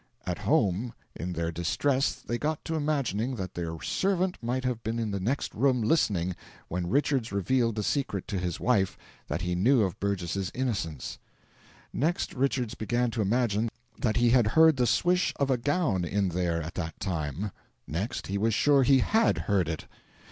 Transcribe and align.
At 0.25 0.39
home, 0.39 0.95
in 1.15 1.33
their 1.33 1.51
distress 1.51 2.13
they 2.15 2.39
got 2.39 2.65
to 2.65 2.73
imagining 2.73 3.35
that 3.35 3.53
their 3.53 3.79
servant 3.83 4.39
might 4.41 4.65
have 4.65 4.81
been 4.81 4.97
in 4.97 5.11
the 5.11 5.19
next 5.19 5.53
room 5.53 5.83
listening 5.83 6.35
when 6.69 6.89
Richards 6.89 7.31
revealed 7.31 7.75
the 7.75 7.83
secret 7.83 8.27
to 8.29 8.39
his 8.39 8.59
wife 8.59 8.97
that 9.27 9.41
he 9.43 9.53
knew 9.53 9.83
of 9.83 9.99
Burgess's 9.99 10.49
innocence; 10.55 11.19
next 11.93 12.33
Richards 12.33 12.73
began 12.73 13.11
to 13.11 13.21
imagine 13.21 13.69
that 13.99 14.17
he 14.17 14.31
had 14.31 14.47
heard 14.57 14.77
the 14.77 14.87
swish 14.87 15.33
of 15.35 15.51
a 15.51 15.57
gown 15.57 16.03
in 16.03 16.29
there 16.29 16.63
at 16.63 16.73
that 16.73 16.99
time; 16.99 17.51
next, 17.85 18.25
he 18.25 18.39
was 18.39 18.55
sure 18.55 18.81
he 18.81 19.01
HAD 19.01 19.37
heard 19.37 19.69
it. 19.69 19.85